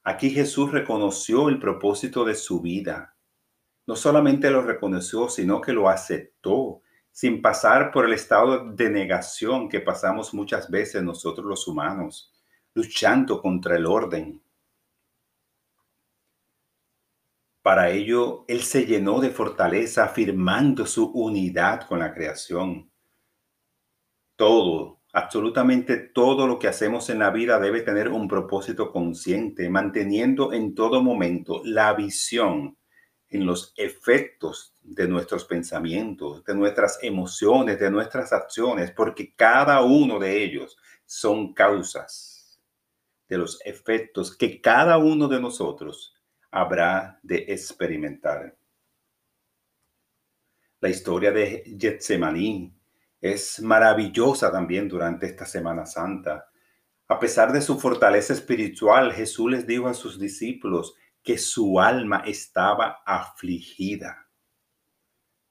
Aquí 0.03 0.29
Jesús 0.29 0.71
reconoció 0.71 1.49
el 1.49 1.59
propósito 1.59 2.25
de 2.25 2.35
su 2.35 2.61
vida. 2.61 3.17
No 3.87 3.95
solamente 3.95 4.51
lo 4.51 4.61
reconoció, 4.61 5.29
sino 5.29 5.61
que 5.61 5.73
lo 5.73 5.89
aceptó 5.89 6.81
sin 7.11 7.41
pasar 7.41 7.91
por 7.91 8.05
el 8.05 8.13
estado 8.13 8.73
de 8.73 8.89
negación 8.89 9.69
que 9.69 9.79
pasamos 9.79 10.33
muchas 10.33 10.69
veces 10.69 11.01
nosotros 11.01 11.45
los 11.45 11.65
humanos, 11.65 12.33
luchando 12.73 13.41
contra 13.41 13.77
el 13.77 13.85
orden. 13.85 14.43
Para 17.65 17.89
ello, 17.89 18.45
Él 18.47 18.61
se 18.61 18.85
llenó 18.85 19.19
de 19.19 19.31
fortaleza 19.31 20.03
afirmando 20.03 20.85
su 20.85 21.05
unidad 21.05 21.87
con 21.87 21.97
la 21.97 22.13
creación. 22.13 22.91
Todo, 24.35 25.01
absolutamente 25.11 25.97
todo 25.97 26.45
lo 26.45 26.59
que 26.59 26.67
hacemos 26.67 27.09
en 27.09 27.17
la 27.17 27.31
vida 27.31 27.59
debe 27.59 27.81
tener 27.81 28.09
un 28.09 28.27
propósito 28.27 28.91
consciente, 28.91 29.67
manteniendo 29.67 30.53
en 30.53 30.75
todo 30.75 31.01
momento 31.01 31.63
la 31.65 31.95
visión 31.95 32.77
en 33.29 33.47
los 33.47 33.73
efectos 33.77 34.75
de 34.83 35.07
nuestros 35.07 35.45
pensamientos, 35.45 36.43
de 36.43 36.53
nuestras 36.53 36.99
emociones, 37.01 37.79
de 37.79 37.89
nuestras 37.89 38.31
acciones, 38.31 38.91
porque 38.91 39.33
cada 39.35 39.81
uno 39.81 40.19
de 40.19 40.43
ellos 40.43 40.77
son 41.07 41.55
causas 41.55 42.61
de 43.27 43.39
los 43.39 43.59
efectos 43.65 44.37
que 44.37 44.61
cada 44.61 44.99
uno 44.99 45.27
de 45.27 45.41
nosotros 45.41 46.14
habrá 46.55 47.19
de 47.21 47.45
experimentar. 47.49 48.55
La 50.79 50.87
historia 50.87 51.31
de 51.31 51.75
Getsemaní 51.77 52.73
es 53.19 53.61
maravillosa 53.61 54.49
también 54.49 54.87
durante 54.87 55.25
esta 55.25 55.45
Semana 55.45 55.85
Santa. 55.85 56.47
A 57.09 57.19
pesar 57.19 57.51
de 57.51 57.61
su 57.61 57.77
fortaleza 57.77 58.31
espiritual, 58.31 59.11
Jesús 59.11 59.51
les 59.51 59.67
dijo 59.67 59.87
a 59.87 59.93
sus 59.93 60.17
discípulos, 60.17 60.95
que 61.21 61.37
su 61.37 61.79
alma 61.79 62.23
estaba 62.25 63.01
afligida. 63.05 64.29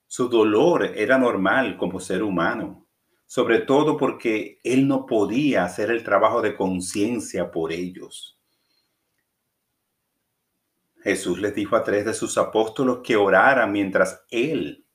Su 0.06 0.28
dolor 0.28 0.84
era 0.96 1.18
normal 1.18 1.76
como 1.76 2.00
ser 2.00 2.22
humano, 2.22 2.86
sobre 3.26 3.58
todo 3.58 3.98
porque 3.98 4.60
él 4.64 4.88
no 4.88 5.04
podía 5.04 5.64
hacer 5.64 5.90
el 5.90 6.02
trabajo 6.02 6.40
de 6.40 6.56
conciencia 6.56 7.50
por 7.50 7.72
ellos. 7.72 8.40
Jesús 11.04 11.38
les 11.38 11.54
dijo 11.54 11.76
a 11.76 11.84
tres 11.84 12.06
de 12.06 12.14
sus 12.14 12.38
apóstolos 12.38 13.00
que 13.04 13.14
oraran 13.14 13.70
mientras 13.70 14.24
él 14.30 14.86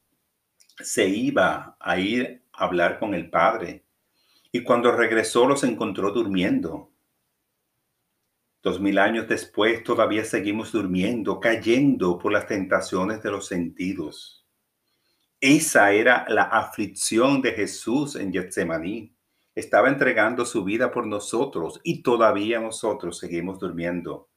se 0.79 1.07
iba 1.07 1.77
a 1.79 1.99
ir 1.99 2.43
a 2.51 2.65
hablar 2.65 2.97
con 2.97 3.13
el 3.13 3.29
Padre. 3.29 3.85
Y 4.51 4.63
cuando 4.63 4.91
regresó 4.91 5.45
los 5.45 5.63
encontró 5.63 6.11
durmiendo. 6.11 6.91
Dos 8.63 8.79
mil 8.79 8.97
años 8.97 9.27
después 9.27 9.83
todavía 9.83 10.25
seguimos 10.25 10.71
durmiendo, 10.71 11.39
cayendo 11.39 12.17
por 12.17 12.31
las 12.31 12.47
tentaciones 12.47 13.21
de 13.21 13.29
los 13.29 13.45
sentidos. 13.45 14.47
Esa 15.39 15.91
era 15.91 16.25
la 16.27 16.43
aflicción 16.43 17.39
de 17.43 17.51
Jesús 17.51 18.15
en 18.15 18.33
Getsemaní. 18.33 19.15
Estaba 19.53 19.89
entregando 19.89 20.43
su 20.43 20.63
vida 20.63 20.89
por 20.91 21.05
nosotros 21.05 21.79
y 21.83 22.01
todavía 22.01 22.59
nosotros 22.59 23.19
seguimos 23.19 23.59
durmiendo. 23.59 24.28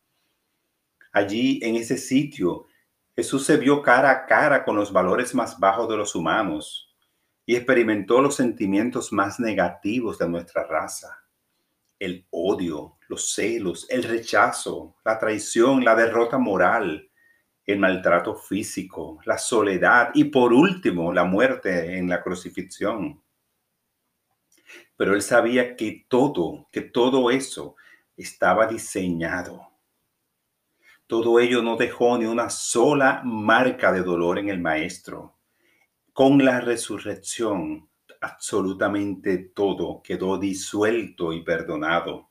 Allí, 1.12 1.60
en 1.62 1.76
ese 1.76 1.98
sitio, 1.98 2.66
Jesús 3.14 3.44
se 3.44 3.56
vio 3.58 3.82
cara 3.82 4.10
a 4.10 4.26
cara 4.26 4.64
con 4.64 4.76
los 4.76 4.92
valores 4.92 5.34
más 5.34 5.58
bajos 5.58 5.88
de 5.88 5.96
los 5.96 6.14
humanos 6.14 6.94
y 7.44 7.56
experimentó 7.56 8.20
los 8.20 8.36
sentimientos 8.36 9.12
más 9.12 9.38
negativos 9.38 10.18
de 10.18 10.28
nuestra 10.28 10.64
raza 10.64 11.22
el 12.02 12.26
odio, 12.30 12.98
los 13.06 13.32
celos, 13.32 13.86
el 13.88 14.02
rechazo, 14.02 14.96
la 15.04 15.20
traición, 15.20 15.84
la 15.84 15.94
derrota 15.94 16.36
moral, 16.36 17.08
el 17.64 17.78
maltrato 17.78 18.34
físico, 18.34 19.20
la 19.24 19.38
soledad 19.38 20.10
y 20.12 20.24
por 20.24 20.52
último 20.52 21.12
la 21.12 21.22
muerte 21.22 21.96
en 21.96 22.08
la 22.08 22.20
crucifixión. 22.20 23.22
Pero 24.96 25.14
él 25.14 25.22
sabía 25.22 25.76
que 25.76 26.04
todo, 26.08 26.68
que 26.72 26.80
todo 26.80 27.30
eso 27.30 27.76
estaba 28.16 28.66
diseñado. 28.66 29.71
Todo 31.06 31.40
ello 31.40 31.62
no 31.62 31.76
dejó 31.76 32.16
ni 32.18 32.26
una 32.26 32.48
sola 32.48 33.22
marca 33.24 33.92
de 33.92 34.02
dolor 34.02 34.38
en 34.38 34.48
el 34.48 34.60
maestro. 34.60 35.36
Con 36.12 36.44
la 36.44 36.60
resurrección, 36.60 37.88
absolutamente 38.20 39.38
todo 39.38 40.02
quedó 40.02 40.38
disuelto 40.38 41.32
y 41.32 41.42
perdonado. 41.42 42.30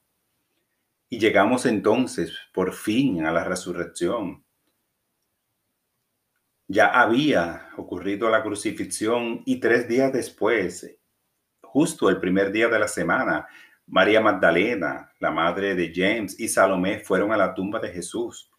Y 1.10 1.20
llegamos 1.20 1.66
entonces 1.66 2.34
por 2.54 2.74
fin 2.74 3.26
a 3.26 3.32
la 3.32 3.44
resurrección. 3.44 4.44
Ya 6.68 6.88
había 6.88 7.70
ocurrido 7.76 8.30
la 8.30 8.42
crucifixión 8.42 9.42
y 9.46 9.60
tres 9.60 9.88
días 9.88 10.14
después, 10.14 10.98
justo 11.62 12.10
el 12.10 12.20
primer 12.20 12.52
día 12.52 12.70
de 12.70 12.80
la 12.80 12.88
semana, 12.88 13.48
María 13.88 14.22
Magdalena, 14.22 15.12
la 15.20 15.32
madre 15.32 15.76
de 15.76 15.92
James 15.94 16.40
y 16.40 16.48
Salomé 16.48 17.00
fueron 17.00 17.34
a 17.34 17.38
la 17.38 17.54
tumba 17.54 17.80
de 17.80 17.90
Jesús 17.90 18.51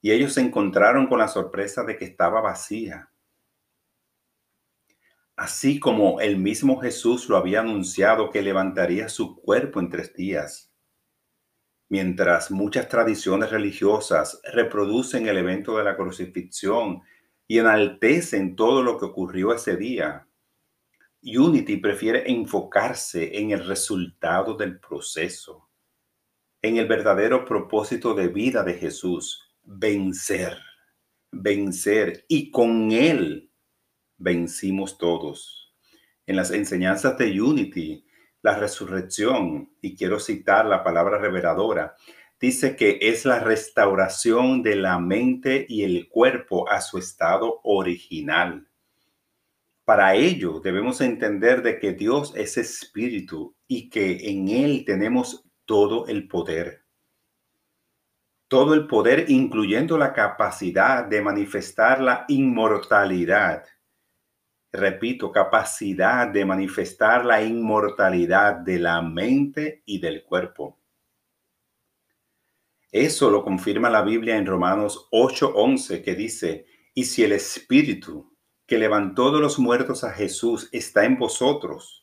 y 0.00 0.12
ellos 0.12 0.34
se 0.34 0.40
encontraron 0.40 1.06
con 1.06 1.18
la 1.18 1.28
sorpresa 1.28 1.84
de 1.84 1.96
que 1.96 2.04
estaba 2.04 2.40
vacía 2.40 3.10
así 5.40 5.80
como 5.80 6.20
el 6.20 6.36
mismo 6.36 6.78
Jesús 6.82 7.30
lo 7.30 7.38
había 7.38 7.60
anunciado 7.60 8.28
que 8.28 8.42
levantaría 8.42 9.08
su 9.08 9.36
cuerpo 9.36 9.80
en 9.80 9.88
tres 9.88 10.12
días. 10.12 10.70
Mientras 11.88 12.50
muchas 12.50 12.90
tradiciones 12.90 13.50
religiosas 13.50 14.42
reproducen 14.52 15.28
el 15.28 15.38
evento 15.38 15.78
de 15.78 15.84
la 15.84 15.96
crucifixión 15.96 17.00
y 17.46 17.56
enaltecen 17.56 18.54
todo 18.54 18.82
lo 18.82 18.98
que 18.98 19.06
ocurrió 19.06 19.54
ese 19.54 19.78
día, 19.78 20.28
Unity 21.22 21.78
prefiere 21.78 22.30
enfocarse 22.30 23.38
en 23.38 23.52
el 23.52 23.66
resultado 23.66 24.58
del 24.58 24.78
proceso, 24.78 25.70
en 26.60 26.76
el 26.76 26.86
verdadero 26.86 27.46
propósito 27.46 28.12
de 28.12 28.28
vida 28.28 28.62
de 28.62 28.74
Jesús, 28.74 29.49
vencer, 29.64 30.58
vencer 31.30 32.24
y 32.28 32.50
con 32.50 32.92
él 32.92 33.50
vencimos 34.18 34.98
todos. 34.98 35.74
En 36.26 36.36
las 36.36 36.50
enseñanzas 36.50 37.18
de 37.18 37.40
Unity, 37.40 38.04
la 38.42 38.56
resurrección, 38.58 39.72
y 39.80 39.96
quiero 39.96 40.20
citar 40.20 40.66
la 40.66 40.84
palabra 40.84 41.18
reveladora, 41.18 41.94
dice 42.40 42.76
que 42.76 42.98
es 43.00 43.24
la 43.24 43.40
restauración 43.40 44.62
de 44.62 44.76
la 44.76 44.98
mente 44.98 45.66
y 45.68 45.82
el 45.82 46.08
cuerpo 46.08 46.68
a 46.70 46.80
su 46.80 46.98
estado 46.98 47.60
original. 47.64 48.66
Para 49.84 50.14
ello 50.14 50.60
debemos 50.60 51.00
entender 51.00 51.62
de 51.62 51.78
que 51.78 51.92
Dios 51.92 52.32
es 52.36 52.56
espíritu 52.56 53.56
y 53.66 53.90
que 53.90 54.30
en 54.30 54.48
Él 54.48 54.84
tenemos 54.86 55.44
todo 55.64 56.06
el 56.06 56.28
poder. 56.28 56.79
Todo 58.50 58.74
el 58.74 58.86
poder 58.86 59.30
incluyendo 59.30 59.96
la 59.96 60.12
capacidad 60.12 61.06
de 61.06 61.22
manifestar 61.22 62.02
la 62.02 62.26
inmortalidad 62.28 63.64
repito, 64.72 65.32
capacidad 65.32 66.28
de 66.28 66.44
manifestar 66.44 67.24
la 67.24 67.42
inmortalidad 67.42 68.54
de 68.56 68.78
la 68.78 69.02
mente 69.02 69.82
y 69.84 70.00
del 70.00 70.24
cuerpo. 70.24 70.78
Eso 72.92 73.30
lo 73.30 73.44
confirma 73.44 73.88
la 73.90 74.02
Biblia 74.02 74.36
en 74.36 74.46
Romanos 74.46 75.08
8:11 75.12 76.02
que 76.02 76.14
dice, 76.14 76.66
y 76.94 77.04
si 77.04 77.22
el 77.22 77.32
Espíritu 77.32 78.36
que 78.66 78.78
levantó 78.78 79.32
de 79.32 79.40
los 79.40 79.58
muertos 79.58 80.04
a 80.04 80.12
Jesús 80.12 80.68
está 80.72 81.04
en 81.04 81.18
vosotros. 81.18 81.99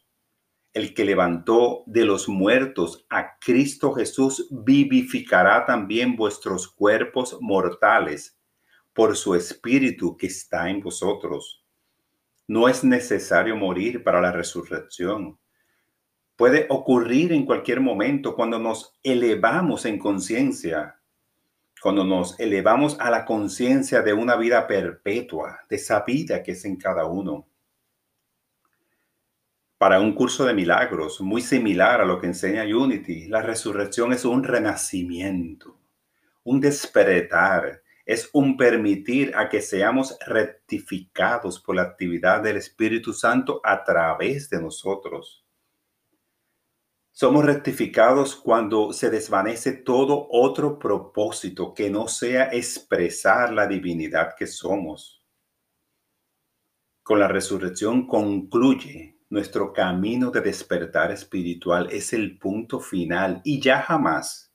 El 0.78 0.94
que 0.94 1.06
levantó 1.06 1.82
de 1.88 2.06
los 2.06 2.30
muertos 2.30 3.08
a 3.10 3.40
Cristo 3.40 3.94
Jesús 3.94 4.48
vivificará 4.52 5.66
también 5.66 6.16
vuestros 6.16 6.68
cuerpos 6.68 7.36
mortales 7.42 8.38
por 8.94 9.18
su 9.18 9.34
espíritu 9.34 10.16
que 10.16 10.28
está 10.28 10.70
en 10.70 10.82
vosotros. 10.82 11.66
No 12.48 12.70
es 12.70 12.84
necesario 12.84 13.56
morir 13.56 14.04
para 14.04 14.22
la 14.22 14.32
resurrección. 14.32 15.40
Puede 16.36 16.68
ocurrir 16.70 17.32
en 17.34 17.48
cualquier 17.48 17.82
momento 17.82 18.36
cuando 18.36 18.60
nos 18.60 18.94
elevamos 19.02 19.84
en 19.86 19.98
conciencia 19.98 21.02
cuando 21.82 22.04
nos 22.04 22.40
elevamos 22.40 23.00
a 23.00 23.10
la 23.10 23.26
conciencia 23.26 24.04
de 24.04 24.14
una 24.14 24.36
vida 24.36 24.68
perpetua, 24.68 25.62
de 25.72 25.78
esa 25.78 26.02
vida 26.02 26.44
que 26.44 26.52
es 26.52 26.66
en 26.66 26.76
cada 26.76 27.06
uno. 27.06 27.48
Para 29.78 30.00
un 30.00 30.14
curso 30.16 30.44
de 30.46 30.56
milagros, 30.56 31.22
muy 31.22 31.42
similar 31.42 32.02
a 32.02 32.06
lo 32.06 32.20
que 32.20 32.26
enseña 32.26 32.64
Unity, 32.64 33.28
la 33.28 33.44
resurrección 33.44 34.12
es 34.12 34.26
un 34.26 34.44
renacimiento, 34.44 35.80
un 36.44 36.60
despertar, 36.60 37.84
es 38.04 38.28
un 38.34 38.58
permitir 38.58 39.36
a 39.36 39.50
que 39.50 39.62
seamos 39.62 40.18
rectificados 40.26 41.60
por 41.60 41.76
la 41.76 41.84
actividad 41.84 42.42
del 42.42 42.58
Espíritu 42.58 43.14
Santo 43.14 43.62
a 43.64 43.84
través 43.84 44.50
de 44.50 44.60
nosotros. 44.60 45.46
Somos 47.12 47.46
rectificados 47.46 48.36
cuando 48.36 48.94
se 48.94 49.12
desvanece 49.12 49.74
todo 49.74 50.28
otro 50.32 50.80
propósito 50.80 51.76
que 51.76 51.92
no 51.92 52.08
sea 52.08 52.50
expresar 52.52 53.54
la 53.54 53.68
divinidad 53.68 54.34
que 54.36 54.48
somos. 54.48 55.24
Con 57.04 57.20
la 57.20 57.28
resurrección 57.28 58.08
concluye 58.08 59.17
nuestro 59.30 59.74
camino 59.74 60.32
de 60.32 60.42
despertar 60.42 61.12
espiritual. 61.12 61.90
Es 61.92 62.14
el 62.14 62.38
punto 62.38 62.80
final 62.80 63.42
y 63.44 63.60
ya 63.62 63.82
jamás 63.82 64.54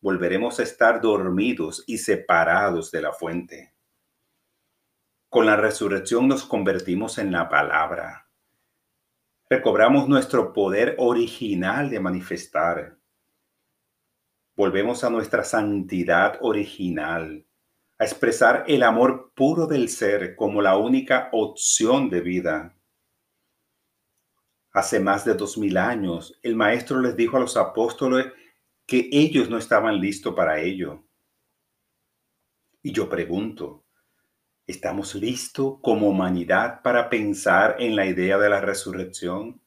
volveremos 0.00 0.60
a 0.60 0.62
estar 0.62 1.00
dormidos 1.00 1.84
y 1.86 1.98
separados 1.98 2.90
de 2.90 3.02
la 3.02 3.12
fuente. 3.12 3.74
Con 5.28 5.46
la 5.46 5.56
resurrección 5.56 6.28
nos 6.28 6.44
convertimos 6.44 7.18
en 7.18 7.32
la 7.32 7.48
palabra 7.48 8.24
recobramos 9.54 10.08
nuestro 10.08 10.52
poder 10.52 10.96
original 10.98 11.90
de 11.90 12.00
manifestar. 12.00 12.98
Volvemos 14.56 15.04
a 15.04 15.10
nuestra 15.10 15.44
santidad 15.44 16.38
original, 16.40 17.46
a 17.98 18.04
expresar 18.04 18.64
el 18.66 18.82
amor 18.82 19.32
puro 19.34 19.66
del 19.66 19.88
ser 19.88 20.34
como 20.34 20.62
la 20.62 20.76
única 20.76 21.28
opción 21.32 22.10
de 22.10 22.20
vida. 22.20 22.76
Hace 24.74 25.00
más 25.00 25.24
de 25.24 25.32
dos 25.32 25.56
mil 25.56 25.78
años, 25.78 26.38
el 26.42 26.54
Maestro 26.54 27.00
les 27.00 27.16
dijo 27.16 27.38
a 27.38 27.40
los 27.40 27.56
apóstoles 27.56 28.26
que 28.84 29.08
ellos 29.10 29.48
no 29.48 29.56
estaban 29.56 29.98
listos 29.98 30.34
para 30.34 30.60
ello. 30.60 31.02
Y 32.82 32.92
yo 32.92 33.08
pregunto, 33.08 33.84
¿Estamos 34.66 35.14
listos 35.14 35.76
como 35.82 36.08
humanidad 36.08 36.80
para 36.80 37.10
pensar 37.10 37.76
en 37.80 37.94
la 37.96 38.06
idea 38.06 38.38
de 38.38 38.48
la 38.48 38.62
resurrección? 38.62 39.60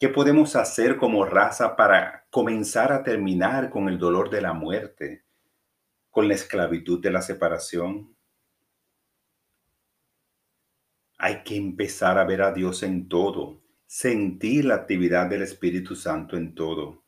¿Qué 0.00 0.08
podemos 0.08 0.56
hacer 0.56 0.96
como 0.96 1.24
raza 1.24 1.76
para 1.76 2.26
comenzar 2.30 2.92
a 2.92 3.04
terminar 3.04 3.70
con 3.70 3.88
el 3.88 3.98
dolor 3.98 4.30
de 4.30 4.40
la 4.40 4.52
muerte, 4.52 5.24
con 6.10 6.26
la 6.26 6.34
esclavitud 6.34 7.00
de 7.00 7.12
la 7.12 7.22
separación? 7.22 8.16
Hay 11.18 11.44
que 11.44 11.54
empezar 11.54 12.18
a 12.18 12.24
ver 12.24 12.42
a 12.42 12.52
Dios 12.52 12.82
en 12.82 13.08
todo, 13.08 13.61
sentir 13.92 14.64
la 14.64 14.76
actividad 14.76 15.26
del 15.26 15.42
Espíritu 15.42 15.94
Santo 15.94 16.38
en 16.38 16.54
todo. 16.54 17.04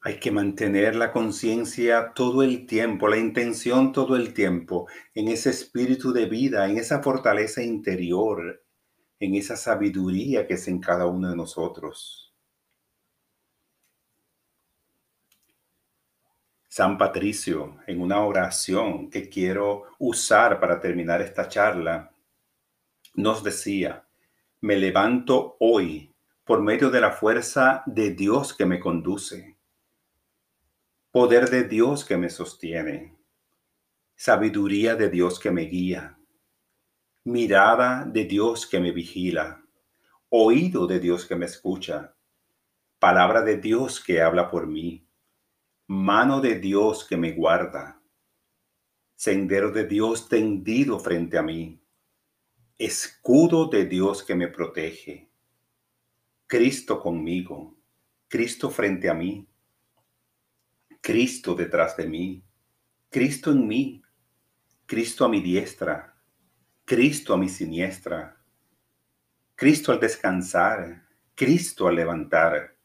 Hay 0.00 0.20
que 0.20 0.30
mantener 0.30 0.94
la 0.94 1.10
conciencia 1.10 2.12
todo 2.14 2.44
el 2.44 2.66
tiempo, 2.66 3.08
la 3.08 3.16
intención 3.16 3.90
todo 3.90 4.14
el 4.14 4.32
tiempo, 4.32 4.86
en 5.12 5.26
ese 5.26 5.50
espíritu 5.50 6.12
de 6.12 6.26
vida, 6.26 6.68
en 6.68 6.78
esa 6.78 7.02
fortaleza 7.02 7.64
interior, 7.64 8.64
en 9.18 9.34
esa 9.34 9.56
sabiduría 9.56 10.46
que 10.46 10.54
es 10.54 10.68
en 10.68 10.78
cada 10.78 11.06
uno 11.06 11.28
de 11.28 11.34
nosotros. 11.34 12.32
San 16.68 16.96
Patricio, 16.96 17.78
en 17.88 18.00
una 18.00 18.24
oración 18.24 19.10
que 19.10 19.28
quiero 19.28 19.86
usar 19.98 20.60
para 20.60 20.78
terminar 20.78 21.20
esta 21.20 21.48
charla, 21.48 22.14
nos 23.14 23.42
decía, 23.42 24.08
me 24.60 24.76
levanto 24.76 25.56
hoy 25.60 26.14
por 26.44 26.62
medio 26.62 26.90
de 26.90 27.00
la 27.00 27.12
fuerza 27.12 27.82
de 27.86 28.10
Dios 28.10 28.54
que 28.54 28.66
me 28.66 28.80
conduce 28.80 29.60
poder 31.10 31.50
de 31.50 31.64
Dios 31.64 32.04
que 32.04 32.16
me 32.16 32.30
sostiene, 32.30 33.16
sabiduría 34.14 34.94
de 34.94 35.08
Dios 35.08 35.40
que 35.40 35.50
me 35.50 35.62
guía, 35.62 36.16
mirada 37.24 38.04
de 38.04 38.26
Dios 38.26 38.64
que 38.64 38.78
me 38.78 38.92
vigila, 38.92 39.64
oído 40.28 40.86
de 40.86 41.00
Dios 41.00 41.26
que 41.26 41.34
me 41.34 41.46
escucha, 41.46 42.14
palabra 43.00 43.42
de 43.42 43.56
Dios 43.56 44.00
que 44.00 44.22
habla 44.22 44.48
por 44.48 44.68
mí, 44.68 45.04
mano 45.88 46.40
de 46.40 46.60
Dios 46.60 47.04
que 47.04 47.16
me 47.16 47.32
guarda, 47.32 48.00
sendero 49.16 49.72
de 49.72 49.86
Dios 49.86 50.28
tendido 50.28 51.00
frente 51.00 51.38
a 51.38 51.42
mí, 51.42 51.79
escudo 52.84 53.68
de 53.68 53.84
Dios 53.84 54.24
que 54.24 54.34
me 54.34 54.48
protege, 54.48 55.30
Cristo 56.46 57.00
conmigo, 57.00 57.76
Cristo 58.28 58.70
frente 58.70 59.08
a 59.08 59.14
mí 59.14 59.46
Cristo 61.00 61.54
detrás 61.54 61.96
de 61.96 62.06
mí, 62.06 62.44
Cristo 63.08 63.52
en 63.52 63.66
mí, 63.66 64.02
Cristo 64.84 65.24
a 65.24 65.28
mi 65.28 65.40
diestra, 65.40 66.14
Cristo 66.84 67.32
a 67.32 67.38
mi 67.38 67.48
siniestra, 67.48 68.36
Cristo 69.54 69.92
al 69.92 70.00
descansar, 70.00 71.06
Cristo 71.34 71.88
al 71.88 71.96
levantar, 71.96 72.76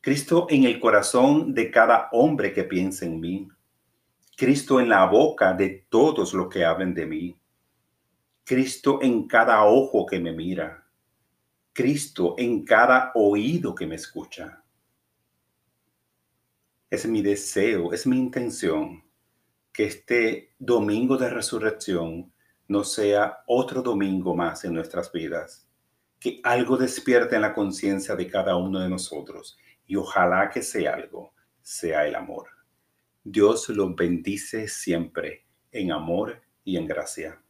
Cristo 0.00 0.46
en 0.48 0.64
el 0.64 0.80
corazón 0.80 1.52
de 1.52 1.70
cada 1.70 2.08
hombre 2.12 2.52
que 2.54 2.64
piensa 2.64 3.04
en 3.04 3.20
mí, 3.20 3.48
Cristo 4.36 4.80
en 4.80 4.88
la 4.88 5.04
boca 5.04 5.52
de 5.52 5.86
todos 5.90 6.32
los 6.32 6.48
que 6.48 6.64
hablen 6.64 6.94
de 6.94 7.06
mí, 7.06 7.36
Cristo 8.46 8.98
en 9.00 9.26
cada 9.26 9.64
ojo 9.64 10.04
que 10.04 10.20
me 10.20 10.30
mira, 10.30 10.86
Cristo 11.72 12.34
en 12.36 12.62
cada 12.62 13.10
oído 13.14 13.74
que 13.74 13.86
me 13.86 13.94
escucha. 13.94 14.62
Es 16.90 17.06
mi 17.06 17.22
deseo, 17.22 17.94
es 17.94 18.06
mi 18.06 18.18
intención 18.18 19.02
que 19.72 19.84
este 19.84 20.54
domingo 20.58 21.16
de 21.16 21.30
resurrección 21.30 22.34
no 22.68 22.84
sea 22.84 23.38
otro 23.46 23.80
domingo 23.80 24.36
más 24.36 24.66
en 24.66 24.74
nuestras 24.74 25.10
vidas, 25.10 25.66
que 26.20 26.40
algo 26.44 26.76
despierte 26.76 27.36
en 27.36 27.42
la 27.42 27.54
conciencia 27.54 28.14
de 28.14 28.28
cada 28.28 28.56
uno 28.56 28.78
de 28.78 28.90
nosotros 28.90 29.56
y 29.86 29.96
ojalá 29.96 30.50
que 30.50 30.62
sea 30.62 30.96
algo, 30.96 31.32
sea 31.62 32.06
el 32.06 32.14
amor. 32.14 32.48
Dios 33.22 33.70
los 33.70 33.96
bendice 33.96 34.68
siempre 34.68 35.46
en 35.72 35.92
amor 35.92 36.42
y 36.62 36.76
en 36.76 36.86
gracia. 36.86 37.43